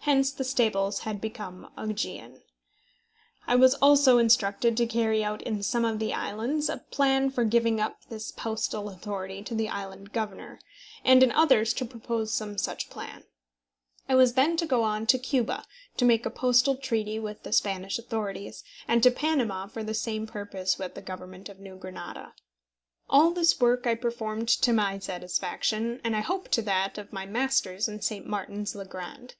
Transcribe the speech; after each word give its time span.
Hence 0.00 0.32
the 0.32 0.44
stables 0.44 0.98
had 1.00 1.18
become 1.18 1.72
Augean. 1.78 2.42
I 3.46 3.56
was 3.56 3.72
also 3.76 4.18
instructed 4.18 4.76
to 4.76 4.86
carry 4.86 5.24
out 5.24 5.40
in 5.40 5.62
some 5.62 5.82
of 5.86 5.98
the 5.98 6.12
islands 6.12 6.68
a 6.68 6.76
plan 6.76 7.30
for 7.30 7.42
giving 7.42 7.80
up 7.80 8.04
this 8.10 8.30
postal 8.30 8.90
authority 8.90 9.42
to 9.44 9.54
the 9.54 9.70
island 9.70 10.12
Governor, 10.12 10.60
and 11.04 11.22
in 11.22 11.32
others 11.32 11.72
to 11.72 11.86
propose 11.86 12.34
some 12.34 12.58
such 12.58 12.90
plan. 12.90 13.24
I 14.06 14.14
was 14.14 14.34
then 14.34 14.58
to 14.58 14.66
go 14.66 14.82
on 14.82 15.06
to 15.06 15.18
Cuba, 15.18 15.64
to 15.96 16.04
make 16.04 16.26
a 16.26 16.30
postal 16.30 16.76
treaty 16.76 17.18
with 17.18 17.42
the 17.42 17.50
Spanish 17.54 17.98
authorities, 17.98 18.62
and 18.86 19.02
to 19.04 19.10
Panama 19.10 19.68
for 19.68 19.82
the 19.82 19.94
same 19.94 20.26
purpose 20.26 20.76
with 20.78 20.92
the 20.94 21.00
Government 21.00 21.48
of 21.48 21.60
New 21.60 21.76
Grenada. 21.76 22.34
All 23.08 23.30
this 23.30 23.58
work 23.58 23.86
I 23.86 23.94
performed 23.94 24.48
to 24.50 24.74
my 24.74 24.98
satisfaction, 24.98 26.02
and 26.04 26.14
I 26.14 26.20
hope 26.20 26.50
to 26.50 26.60
that 26.60 26.98
of 26.98 27.10
my 27.10 27.24
masters 27.24 27.88
in 27.88 28.02
St. 28.02 28.26
Martin's 28.26 28.74
le 28.74 28.84
Grand. 28.84 29.36